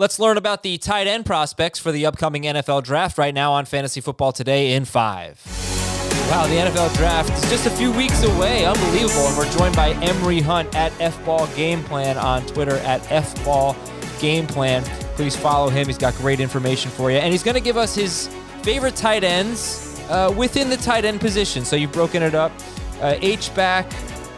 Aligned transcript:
Let's 0.00 0.18
learn 0.18 0.38
about 0.38 0.62
the 0.62 0.78
tight 0.78 1.06
end 1.06 1.26
prospects 1.26 1.78
for 1.78 1.92
the 1.92 2.06
upcoming 2.06 2.44
NFL 2.44 2.84
draft 2.84 3.18
right 3.18 3.34
now 3.34 3.52
on 3.52 3.66
Fantasy 3.66 4.00
Football 4.00 4.32
Today 4.32 4.72
in 4.72 4.86
five. 4.86 5.38
Wow, 6.30 6.46
the 6.46 6.54
NFL 6.54 6.96
draft 6.96 7.30
is 7.30 7.50
just 7.50 7.66
a 7.66 7.70
few 7.70 7.92
weeks 7.92 8.22
away. 8.22 8.64
Unbelievable. 8.64 9.26
And 9.28 9.36
we're 9.36 9.52
joined 9.52 9.76
by 9.76 9.90
Emory 10.02 10.40
Hunt 10.40 10.74
at 10.74 10.90
FBall 10.92 11.54
Game 11.54 11.84
Plan 11.84 12.16
on 12.16 12.46
Twitter 12.46 12.76
at 12.76 13.02
FBall 13.02 13.76
Game 14.22 14.46
Plan. 14.46 14.84
Please 15.16 15.36
follow 15.36 15.68
him. 15.68 15.86
He's 15.86 15.98
got 15.98 16.14
great 16.14 16.40
information 16.40 16.90
for 16.90 17.10
you. 17.10 17.18
And 17.18 17.30
he's 17.30 17.42
going 17.42 17.56
to 17.56 17.60
give 17.60 17.76
us 17.76 17.94
his 17.94 18.28
favorite 18.62 18.96
tight 18.96 19.22
ends 19.22 20.00
uh, 20.08 20.34
within 20.34 20.70
the 20.70 20.78
tight 20.78 21.04
end 21.04 21.20
position. 21.20 21.62
So 21.62 21.76
you've 21.76 21.92
broken 21.92 22.22
it 22.22 22.34
up 22.34 22.52
uh, 23.02 23.16
H 23.20 23.54
back, 23.54 23.86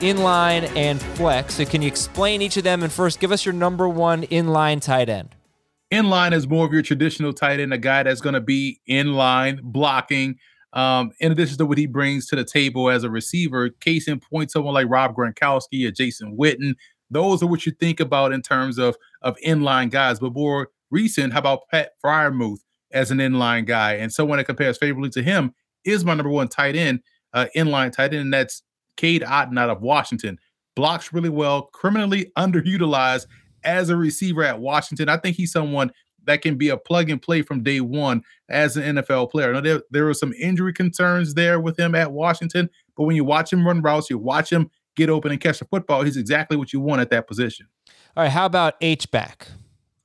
inline, 0.00 0.74
and 0.74 1.02
flex. 1.02 1.56
So 1.56 1.66
can 1.66 1.82
you 1.82 1.88
explain 1.88 2.40
each 2.40 2.56
of 2.56 2.64
them? 2.64 2.82
And 2.82 2.90
first, 2.90 3.20
give 3.20 3.30
us 3.30 3.44
your 3.44 3.52
number 3.52 3.86
one 3.86 4.22
inline 4.22 4.80
tight 4.80 5.10
end. 5.10 5.34
In 5.90 6.08
line 6.08 6.32
is 6.32 6.46
more 6.46 6.64
of 6.64 6.72
your 6.72 6.82
traditional 6.82 7.32
tight 7.32 7.58
end, 7.58 7.74
a 7.74 7.78
guy 7.78 8.04
that's 8.04 8.20
going 8.20 8.34
to 8.34 8.40
be 8.40 8.80
in 8.86 9.14
line 9.14 9.60
blocking. 9.62 10.36
Um, 10.72 11.10
in 11.18 11.32
addition 11.32 11.58
to 11.58 11.66
what 11.66 11.78
he 11.78 11.86
brings 11.86 12.28
to 12.28 12.36
the 12.36 12.44
table 12.44 12.88
as 12.90 13.02
a 13.02 13.10
receiver, 13.10 13.70
case 13.70 14.06
in 14.06 14.20
point, 14.20 14.52
someone 14.52 14.74
like 14.74 14.86
Rob 14.88 15.16
Gronkowski 15.16 15.86
or 15.86 15.90
Jason 15.90 16.36
Witten, 16.38 16.74
those 17.10 17.42
are 17.42 17.46
what 17.46 17.66
you 17.66 17.72
think 17.72 17.98
about 17.98 18.32
in 18.32 18.40
terms 18.40 18.78
of 18.78 18.96
of 19.22 19.36
inline 19.44 19.90
guys. 19.90 20.20
But 20.20 20.32
more 20.32 20.68
recent, 20.90 21.32
how 21.32 21.40
about 21.40 21.68
Pat 21.70 21.92
Freiermuth 22.02 22.60
as 22.92 23.10
an 23.10 23.18
inline 23.18 23.66
guy? 23.66 23.94
And 23.94 24.12
someone 24.12 24.38
that 24.38 24.44
compares 24.44 24.78
favorably 24.78 25.10
to 25.10 25.22
him 25.22 25.52
is 25.84 26.04
my 26.04 26.14
number 26.14 26.30
one 26.30 26.46
tight 26.46 26.76
end, 26.76 27.00
uh, 27.34 27.46
inline 27.56 27.90
tight 27.90 28.12
end, 28.12 28.22
and 28.22 28.32
that's 28.32 28.62
Cade 28.96 29.22
Otton 29.22 29.58
out 29.58 29.70
of 29.70 29.82
Washington. 29.82 30.38
Blocks 30.76 31.12
really 31.12 31.28
well, 31.30 31.62
criminally 31.62 32.30
underutilized 32.38 33.26
as 33.64 33.90
a 33.90 33.96
receiver 33.96 34.42
at 34.42 34.60
Washington. 34.60 35.08
I 35.08 35.16
think 35.16 35.36
he's 35.36 35.52
someone 35.52 35.92
that 36.24 36.42
can 36.42 36.56
be 36.56 36.68
a 36.68 36.76
plug 36.76 37.10
and 37.10 37.20
play 37.20 37.42
from 37.42 37.62
day 37.62 37.80
one 37.80 38.22
as 38.48 38.76
an 38.76 38.96
NFL 38.96 39.30
player. 39.30 39.52
Now, 39.52 39.60
there, 39.60 39.82
there 39.90 40.04
were 40.04 40.14
some 40.14 40.32
injury 40.34 40.72
concerns 40.72 41.34
there 41.34 41.60
with 41.60 41.78
him 41.78 41.94
at 41.94 42.12
Washington, 42.12 42.68
but 42.96 43.04
when 43.04 43.16
you 43.16 43.24
watch 43.24 43.52
him 43.52 43.66
run 43.66 43.80
routes, 43.80 44.10
you 44.10 44.18
watch 44.18 44.52
him 44.52 44.70
get 44.96 45.08
open 45.08 45.32
and 45.32 45.40
catch 45.40 45.58
the 45.58 45.64
football, 45.64 46.02
he's 46.02 46.16
exactly 46.16 46.56
what 46.56 46.72
you 46.72 46.80
want 46.80 47.00
at 47.00 47.10
that 47.10 47.26
position. 47.26 47.66
All 48.16 48.24
right, 48.24 48.30
how 48.30 48.46
about 48.46 48.74
H 48.80 49.10
back? 49.10 49.48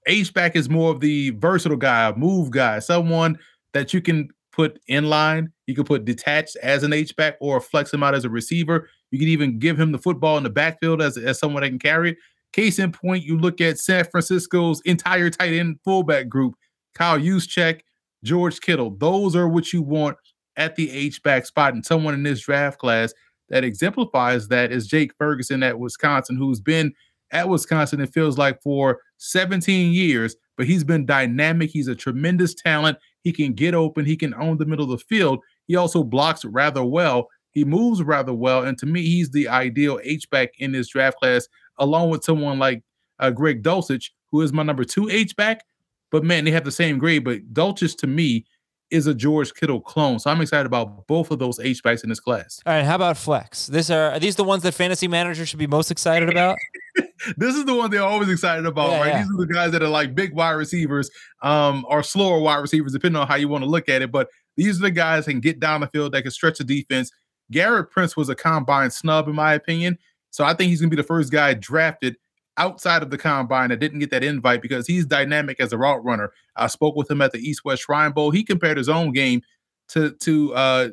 H 0.07 0.33
back 0.33 0.55
is 0.55 0.69
more 0.69 0.91
of 0.91 0.99
the 0.99 1.31
versatile 1.31 1.77
guy, 1.77 2.13
move 2.15 2.51
guy, 2.51 2.79
someone 2.79 3.39
that 3.73 3.93
you 3.93 4.01
can 4.01 4.29
put 4.51 4.79
in 4.87 5.09
line. 5.09 5.51
You 5.67 5.75
can 5.75 5.83
put 5.83 6.05
detached 6.05 6.55
as 6.61 6.83
an 6.83 6.93
H 6.93 7.15
back 7.15 7.35
or 7.41 7.59
flex 7.59 7.93
him 7.93 8.03
out 8.03 8.15
as 8.15 8.23
a 8.23 8.29
receiver. 8.29 8.87
You 9.11 9.19
can 9.19 9.27
even 9.27 9.59
give 9.59 9.79
him 9.79 9.91
the 9.91 9.97
football 9.97 10.37
in 10.37 10.43
the 10.43 10.49
backfield 10.49 11.01
as, 11.01 11.17
as 11.17 11.39
someone 11.39 11.63
that 11.63 11.69
can 11.69 11.79
carry 11.79 12.11
it. 12.11 12.17
Case 12.55 12.79
in 12.79 12.93
point, 12.93 13.25
you 13.25 13.37
look 13.37 13.59
at 13.59 13.79
San 13.79 14.05
Francisco's 14.05 14.79
entire 14.85 15.29
tight 15.29 15.51
end 15.51 15.77
fullback 15.83 16.29
group, 16.29 16.55
Kyle 16.93 17.19
Juszczyk, 17.19 17.81
George 18.23 18.61
Kittle. 18.61 18.95
Those 18.97 19.35
are 19.35 19.49
what 19.49 19.73
you 19.73 19.81
want 19.81 20.15
at 20.55 20.77
the 20.77 20.89
H-back 20.89 21.45
spot. 21.45 21.73
And 21.73 21.85
someone 21.85 22.13
in 22.13 22.23
this 22.23 22.39
draft 22.39 22.79
class 22.79 23.13
that 23.49 23.65
exemplifies 23.65 24.47
that 24.47 24.71
is 24.71 24.87
Jake 24.87 25.11
Ferguson 25.17 25.63
at 25.63 25.79
Wisconsin, 25.79 26.37
who's 26.37 26.61
been 26.61 26.93
at 27.29 27.49
Wisconsin, 27.49 27.99
it 27.99 28.13
feels 28.13 28.37
like 28.37 28.61
for 28.61 29.01
17 29.17 29.91
years, 29.91 30.37
but 30.55 30.65
he's 30.65 30.85
been 30.85 31.05
dynamic. 31.05 31.71
He's 31.71 31.89
a 31.89 31.95
tremendous 31.95 32.55
talent. 32.55 32.97
He 33.19 33.33
can 33.33 33.51
get 33.51 33.73
open, 33.73 34.05
he 34.05 34.15
can 34.15 34.33
own 34.33 34.59
the 34.59 34.65
middle 34.65 34.85
of 34.85 34.97
the 34.97 35.05
field. 35.09 35.39
He 35.67 35.75
also 35.75 36.05
blocks 36.05 36.45
rather 36.45 36.85
well. 36.85 37.27
He 37.51 37.65
moves 37.65 38.01
rather 38.01 38.33
well. 38.33 38.63
And 38.63 38.77
to 38.77 38.85
me, 38.85 39.01
he's 39.01 39.31
the 39.31 39.49
ideal 39.49 39.99
H-back 40.03 40.51
in 40.57 40.71
this 40.71 40.87
draft 40.87 41.17
class 41.17 41.49
along 41.77 42.09
with 42.09 42.23
someone 42.23 42.59
like 42.59 42.83
uh, 43.19 43.31
Greg 43.31 43.63
Dulcich, 43.63 44.11
who 44.31 44.41
is 44.41 44.53
my 44.53 44.63
number 44.63 44.83
two 44.83 45.09
H 45.09 45.35
back. 45.35 45.61
But 46.11 46.23
man, 46.23 46.45
they 46.45 46.51
have 46.51 46.63
the 46.63 46.71
same 46.71 46.97
grade. 46.97 47.23
But 47.23 47.53
Dulcich 47.53 47.97
to 47.97 48.07
me 48.07 48.45
is 48.91 49.07
a 49.07 49.13
George 49.13 49.53
Kittle 49.53 49.81
clone. 49.81 50.19
So 50.19 50.29
I'm 50.29 50.39
excited 50.41 50.65
about 50.65 51.07
both 51.07 51.31
of 51.31 51.39
those 51.39 51.59
H 51.59 51.81
backs 51.83 52.03
in 52.03 52.09
this 52.09 52.19
class. 52.19 52.59
All 52.65 52.73
right, 52.73 52.85
how 52.85 52.95
about 52.95 53.17
flex? 53.17 53.67
This 53.67 53.89
are, 53.89 54.11
are 54.11 54.19
these 54.19 54.35
the 54.35 54.43
ones 54.43 54.63
that 54.63 54.73
fantasy 54.73 55.07
managers 55.07 55.49
should 55.49 55.59
be 55.59 55.67
most 55.67 55.91
excited 55.91 56.29
about? 56.29 56.57
this 57.37 57.55
is 57.55 57.65
the 57.65 57.73
one 57.73 57.89
they're 57.89 58.03
always 58.03 58.29
excited 58.29 58.65
about, 58.65 58.91
yeah, 58.91 58.99
right? 58.99 59.07
Yeah. 59.07 59.23
These 59.23 59.31
are 59.31 59.45
the 59.45 59.53
guys 59.53 59.71
that 59.71 59.81
are 59.81 59.89
like 59.89 60.13
big 60.13 60.33
wide 60.33 60.51
receivers, 60.51 61.09
um, 61.41 61.85
or 61.89 62.03
slower 62.03 62.39
wide 62.39 62.57
receivers, 62.57 62.93
depending 62.93 63.19
on 63.19 63.27
how 63.27 63.35
you 63.35 63.47
want 63.47 63.63
to 63.63 63.69
look 63.69 63.89
at 63.89 64.01
it. 64.01 64.11
But 64.11 64.29
these 64.55 64.79
are 64.79 64.83
the 64.83 64.91
guys 64.91 65.25
that 65.25 65.31
can 65.31 65.41
get 65.41 65.59
down 65.59 65.81
the 65.81 65.87
field, 65.87 66.13
that 66.13 66.21
can 66.21 66.31
stretch 66.31 66.59
the 66.59 66.63
defense. 66.63 67.11
Gerrit 67.51 67.91
Prince 67.91 68.15
was 68.15 68.29
a 68.29 68.35
combine 68.35 68.91
snub, 68.91 69.27
in 69.27 69.35
my 69.35 69.53
opinion. 69.53 69.97
So 70.35 70.43
I 70.43 70.53
think 70.53 70.69
he's 70.69 70.81
going 70.81 70.89
to 70.89 70.95
be 70.97 71.01
the 71.01 71.07
first 71.07 71.31
guy 71.31 71.53
drafted 71.53 72.17
outside 72.57 73.01
of 73.01 73.09
the 73.09 73.17
combine 73.17 73.69
that 73.69 73.79
didn't 73.79 73.99
get 73.99 74.11
that 74.11 74.21
invite 74.21 74.61
because 74.61 74.85
he's 74.85 75.05
dynamic 75.05 75.61
as 75.61 75.71
a 75.71 75.77
route 75.77 76.03
runner. 76.03 76.33
I 76.57 76.67
spoke 76.67 76.97
with 76.97 77.09
him 77.09 77.21
at 77.21 77.31
the 77.31 77.39
East 77.39 77.63
West 77.63 77.83
Shrine 77.83 78.11
Bowl. 78.11 78.31
He 78.31 78.43
compared 78.43 78.75
his 78.75 78.89
own 78.89 79.13
game 79.13 79.41
to 79.89 80.11
to 80.11 80.53
uh, 80.53 80.89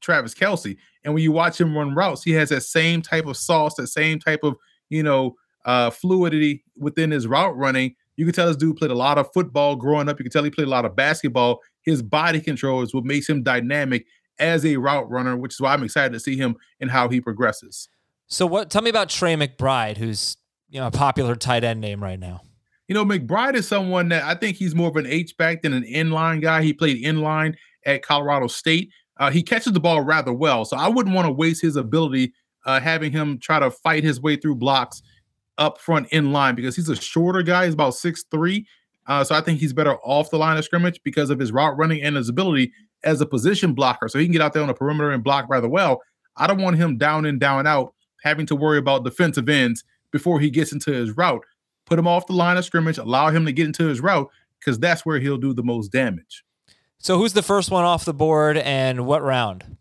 Travis 0.00 0.32
Kelce, 0.32 0.78
and 1.04 1.12
when 1.12 1.22
you 1.22 1.30
watch 1.30 1.60
him 1.60 1.76
run 1.76 1.94
routes, 1.94 2.22
he 2.22 2.32
has 2.32 2.48
that 2.48 2.62
same 2.62 3.02
type 3.02 3.26
of 3.26 3.36
sauce, 3.36 3.74
that 3.74 3.88
same 3.88 4.18
type 4.18 4.40
of 4.42 4.56
you 4.88 5.02
know 5.02 5.36
uh, 5.66 5.90
fluidity 5.90 6.64
within 6.78 7.10
his 7.10 7.26
route 7.26 7.54
running. 7.54 7.94
You 8.16 8.24
can 8.24 8.32
tell 8.32 8.46
this 8.46 8.56
dude 8.56 8.78
played 8.78 8.90
a 8.90 8.94
lot 8.94 9.18
of 9.18 9.30
football 9.34 9.76
growing 9.76 10.08
up. 10.08 10.18
You 10.18 10.24
can 10.24 10.32
tell 10.32 10.42
he 10.42 10.48
played 10.48 10.68
a 10.68 10.70
lot 10.70 10.86
of 10.86 10.96
basketball. 10.96 11.60
His 11.82 12.00
body 12.00 12.40
control 12.40 12.80
is 12.80 12.94
what 12.94 13.04
makes 13.04 13.28
him 13.28 13.42
dynamic 13.42 14.06
as 14.38 14.64
a 14.64 14.78
route 14.78 15.10
runner, 15.10 15.36
which 15.36 15.52
is 15.52 15.60
why 15.60 15.74
I'm 15.74 15.84
excited 15.84 16.14
to 16.14 16.20
see 16.20 16.38
him 16.38 16.56
and 16.80 16.90
how 16.90 17.10
he 17.10 17.20
progresses. 17.20 17.90
So 18.28 18.46
what? 18.46 18.70
Tell 18.70 18.82
me 18.82 18.90
about 18.90 19.08
Trey 19.08 19.34
McBride, 19.36 19.96
who's 19.96 20.36
you 20.68 20.80
know 20.80 20.88
a 20.88 20.90
popular 20.90 21.36
tight 21.36 21.64
end 21.64 21.80
name 21.80 22.02
right 22.02 22.18
now. 22.18 22.42
You 22.88 22.94
know, 22.94 23.04
McBride 23.04 23.54
is 23.54 23.66
someone 23.66 24.08
that 24.10 24.24
I 24.24 24.34
think 24.34 24.56
he's 24.56 24.74
more 24.74 24.88
of 24.88 24.96
an 24.96 25.06
H 25.06 25.36
back 25.36 25.62
than 25.62 25.72
an 25.72 25.84
inline 25.84 26.40
guy. 26.40 26.62
He 26.62 26.72
played 26.72 27.02
inline 27.04 27.54
at 27.84 28.02
Colorado 28.02 28.46
State. 28.46 28.90
Uh, 29.18 29.30
he 29.30 29.42
catches 29.42 29.72
the 29.72 29.80
ball 29.80 30.02
rather 30.02 30.32
well, 30.32 30.64
so 30.64 30.76
I 30.76 30.88
wouldn't 30.88 31.14
want 31.14 31.26
to 31.26 31.32
waste 31.32 31.62
his 31.62 31.76
ability 31.76 32.32
uh, 32.64 32.80
having 32.80 33.12
him 33.12 33.38
try 33.38 33.58
to 33.58 33.70
fight 33.70 34.04
his 34.04 34.20
way 34.20 34.36
through 34.36 34.56
blocks 34.56 35.02
up 35.58 35.80
front 35.80 36.08
in 36.10 36.32
line 36.32 36.54
because 36.54 36.76
he's 36.76 36.88
a 36.88 36.96
shorter 36.96 37.42
guy. 37.42 37.64
He's 37.64 37.74
about 37.74 37.94
six 37.94 38.24
three, 38.30 38.66
uh, 39.06 39.24
so 39.24 39.34
I 39.34 39.40
think 39.40 39.60
he's 39.60 39.72
better 39.72 39.96
off 40.04 40.30
the 40.30 40.38
line 40.38 40.58
of 40.58 40.64
scrimmage 40.64 41.00
because 41.04 41.30
of 41.30 41.38
his 41.38 41.52
route 41.52 41.78
running 41.78 42.02
and 42.02 42.16
his 42.16 42.28
ability 42.28 42.72
as 43.04 43.20
a 43.20 43.26
position 43.26 43.72
blocker. 43.72 44.08
So 44.08 44.18
he 44.18 44.26
can 44.26 44.32
get 44.32 44.42
out 44.42 44.52
there 44.52 44.62
on 44.62 44.68
the 44.68 44.74
perimeter 44.74 45.12
and 45.12 45.22
block 45.24 45.46
rather 45.48 45.68
well. 45.68 46.02
I 46.36 46.46
don't 46.46 46.60
want 46.60 46.76
him 46.76 46.98
down 46.98 47.24
and 47.24 47.40
down 47.40 47.66
out 47.66 47.94
having 48.22 48.46
to 48.46 48.56
worry 48.56 48.78
about 48.78 49.04
defensive 49.04 49.48
ends 49.48 49.84
before 50.10 50.40
he 50.40 50.50
gets 50.50 50.72
into 50.72 50.92
his 50.92 51.16
route. 51.16 51.44
Put 51.84 51.98
him 51.98 52.08
off 52.08 52.26
the 52.26 52.32
line 52.32 52.56
of 52.56 52.64
scrimmage, 52.64 52.98
allow 52.98 53.30
him 53.30 53.44
to 53.46 53.52
get 53.52 53.66
into 53.66 53.86
his 53.86 54.00
route 54.00 54.28
because 54.58 54.78
that's 54.78 55.06
where 55.06 55.20
he'll 55.20 55.36
do 55.36 55.52
the 55.52 55.62
most 55.62 55.92
damage. 55.92 56.44
So, 56.98 57.18
who's 57.18 57.34
the 57.34 57.42
first 57.42 57.70
one 57.70 57.84
off 57.84 58.04
the 58.04 58.14
board 58.14 58.56
and 58.56 59.06
what 59.06 59.22
round? 59.22 59.76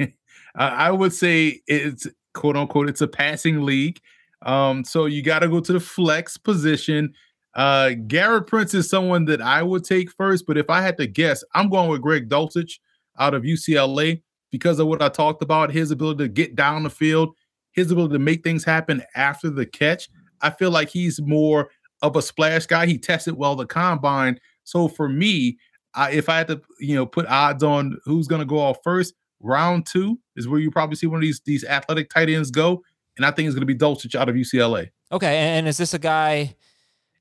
I 0.54 0.90
would 0.90 1.12
say 1.12 1.60
it's 1.66 2.06
quote 2.34 2.56
unquote, 2.56 2.88
it's 2.88 3.00
a 3.00 3.08
passing 3.08 3.62
league. 3.62 4.00
Um, 4.42 4.84
so 4.84 5.06
you 5.06 5.22
got 5.22 5.40
to 5.40 5.48
go 5.48 5.60
to 5.60 5.72
the 5.72 5.80
flex 5.80 6.36
position. 6.36 7.14
Uh, 7.54 7.90
Gerrit 8.06 8.46
Prince 8.46 8.74
is 8.74 8.88
someone 8.88 9.26
that 9.26 9.42
I 9.42 9.62
would 9.62 9.84
take 9.84 10.10
first, 10.10 10.46
but 10.46 10.58
if 10.58 10.70
I 10.70 10.80
had 10.80 10.96
to 10.98 11.06
guess, 11.06 11.44
I'm 11.54 11.68
going 11.68 11.90
with 11.90 12.00
Greg 12.00 12.28
Dulcich 12.28 12.78
out 13.18 13.34
of 13.34 13.42
UCLA 13.42 14.22
because 14.50 14.78
of 14.78 14.86
what 14.86 15.02
I 15.02 15.08
talked 15.08 15.42
about, 15.42 15.70
his 15.70 15.90
ability 15.90 16.24
to 16.24 16.28
get 16.28 16.56
down 16.56 16.82
the 16.82 16.90
field, 16.90 17.34
his 17.72 17.90
ability 17.90 18.12
to 18.14 18.18
make 18.18 18.44
things 18.44 18.64
happen 18.64 19.02
after 19.14 19.50
the 19.50 19.66
catch. 19.66 20.08
I 20.40 20.50
feel 20.50 20.70
like 20.70 20.88
he's 20.88 21.20
more 21.20 21.70
of 22.02 22.16
a 22.16 22.22
splash 22.22 22.66
guy. 22.66 22.86
He 22.86 22.98
tested 22.98 23.34
well 23.34 23.56
the 23.56 23.66
combine. 23.66 24.38
So 24.64 24.88
for 24.88 25.08
me, 25.08 25.58
I, 25.94 26.12
if 26.12 26.28
I 26.28 26.38
had 26.38 26.48
to, 26.48 26.60
you 26.80 26.94
know, 26.94 27.06
put 27.06 27.26
odds 27.26 27.62
on 27.62 27.96
who's 28.04 28.26
going 28.26 28.40
to 28.40 28.46
go 28.46 28.58
off 28.58 28.78
first, 28.82 29.14
round 29.40 29.86
two 29.86 30.18
is 30.36 30.48
where 30.48 30.60
you 30.60 30.70
probably 30.70 30.96
see 30.96 31.06
one 31.06 31.16
of 31.16 31.22
these 31.22 31.40
these 31.44 31.64
athletic 31.64 32.10
tight 32.10 32.28
ends 32.28 32.50
go, 32.50 32.82
and 33.16 33.26
I 33.26 33.30
think 33.30 33.46
it's 33.46 33.54
going 33.54 33.66
to 33.66 33.72
be 33.72 33.74
Dulcich 33.74 34.14
out 34.14 34.28
of 34.28 34.34
UCLA. 34.34 34.90
Okay, 35.10 35.36
and 35.36 35.68
is 35.68 35.76
this 35.76 35.94
a 35.94 35.98
guy? 35.98 36.56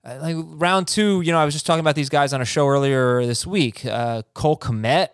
Uh, 0.03 0.18
like 0.19 0.36
round 0.39 0.88
two, 0.88 1.21
you 1.21 1.31
know, 1.31 1.38
I 1.38 1.45
was 1.45 1.53
just 1.53 1.65
talking 1.65 1.81
about 1.81 1.95
these 1.95 2.09
guys 2.09 2.33
on 2.33 2.42
a 2.42 2.45
show 2.45 2.68
earlier 2.68 3.24
this 3.25 3.45
week. 3.45 3.86
Uh, 3.86 4.24
Cole 4.33 4.57
Kmet, 4.57 5.09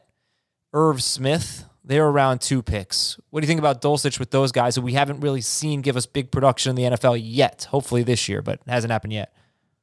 Irv 0.71 1.03
Smith, 1.03 1.65
they 1.87 2.01
were 2.01 2.11
round 2.11 2.41
two 2.41 2.61
picks. 2.61 3.17
What 3.29 3.39
do 3.39 3.45
you 3.45 3.47
think 3.47 3.59
about 3.59 3.81
Dulcich 3.81 4.19
with 4.19 4.31
those 4.31 4.51
guys 4.51 4.75
who 4.75 4.81
we 4.81 4.93
haven't 4.93 5.21
really 5.21 5.41
seen 5.41 5.81
give 5.81 5.95
us 5.95 6.05
big 6.05 6.31
production 6.31 6.69
in 6.71 6.75
the 6.75 6.97
NFL 6.97 7.19
yet? 7.23 7.67
Hopefully 7.69 8.03
this 8.03 8.27
year, 8.27 8.41
but 8.41 8.55
it 8.55 8.69
hasn't 8.69 8.91
happened 8.91 9.13
yet. 9.13 9.33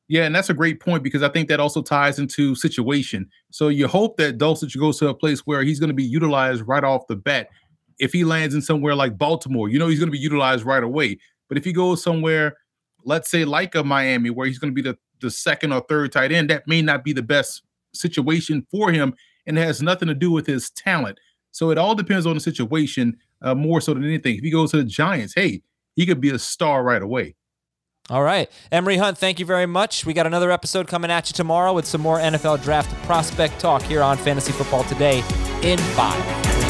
Yeah, 0.07 0.25
and 0.25 0.35
that's 0.35 0.51
a 0.51 0.55
great 0.55 0.81
point 0.81 1.03
because 1.03 1.23
I 1.23 1.31
think 1.31 1.49
that 1.49 1.61
also 1.61 1.81
ties 1.81 2.19
into 2.19 2.55
situation. 2.55 3.29
So 3.51 3.69
you 3.69 3.89
hope 3.89 4.19
that 4.19 4.37
Dulcich 4.37 4.79
goes 4.79 4.99
to 4.99 5.09
a 5.09 5.15
place 5.15 5.41
where 5.41 5.63
he's 5.63 5.81
going 5.81 5.89
to 5.89 5.95
be 5.95 6.05
utilized 6.05 6.63
right 6.67 6.85
off 6.85 7.07
the 7.07 7.17
bat. 7.17 7.49
If 7.99 8.13
he 8.13 8.23
lands 8.23 8.55
in 8.55 8.61
somewhere 8.61 8.95
like 8.95 9.17
Baltimore, 9.17 9.71
you 9.71 9.79
know 9.79 9.89
he's 9.89 9.99
going 9.99 10.09
to 10.09 10.13
be 10.13 10.19
utilized 10.19 10.67
right 10.67 10.83
away. 10.83 11.17
But 11.49 11.57
if 11.57 11.65
he 11.65 11.73
goes 11.73 12.03
somewhere, 12.03 12.59
let's 13.05 13.31
say 13.31 13.47
like 13.47 13.75
a 13.75 13.83
Miami, 13.83 14.29
where 14.29 14.47
he's 14.47 14.59
going 14.59 14.75
to 14.75 14.75
be 14.75 14.87
the, 14.89 14.99
the 15.21 15.31
second 15.31 15.73
or 15.73 15.81
third 15.89 16.13
tight 16.13 16.33
end, 16.33 16.51
that 16.51 16.69
may 16.69 16.83
not 16.83 17.03
be 17.03 17.15
the 17.15 17.23
best 17.23 17.63
situation 17.95 18.67
for 18.71 18.93
him 18.93 19.15
and 19.47 19.57
has 19.57 19.81
nothing 19.81 20.09
to 20.09 20.15
do 20.15 20.31
with 20.31 20.47
his 20.47 20.71
talent. 20.71 21.19
So 21.55 21.71
it 21.71 21.79
all 21.79 21.95
depends 21.95 22.27
on 22.27 22.35
the 22.35 22.41
situation 22.41 23.17
uh, 23.41 23.55
more 23.55 23.81
so 23.81 23.95
than 23.95 24.05
anything. 24.05 24.37
If 24.37 24.43
he 24.43 24.51
goes 24.51 24.73
to 24.73 24.79
the 24.79 24.85
Giants, 24.85 25.35
hey, 25.35 25.63
he 25.95 26.05
could 26.05 26.21
be 26.21 26.31
a 26.31 26.39
star 26.39 26.83
right 26.83 27.01
away. 27.01 27.37
All 28.11 28.25
right. 28.25 28.51
Emory 28.73 28.97
Hunt, 28.97 29.17
thank 29.17 29.39
you 29.39 29.47
very 29.47 29.65
much. 29.65 30.05
We 30.05 30.13
got 30.15 30.27
another 30.27 30.51
episode 30.51 30.89
coming 30.89 31.13
at 31.13 31.31
you 31.31 31.33
tomorrow 31.33 31.73
with 31.73 31.87
some 31.87 32.01
more 32.01 32.19
NFL 32.19 32.63
draft 32.63 32.93
prospect 33.05 33.61
talk 33.61 33.83
here 33.83 34.03
on 34.03 34.19
Fantasy 34.19 34.53
Football 34.53 34.83
Today 34.85 35.21
in 35.63 35.79
five. 35.79 36.64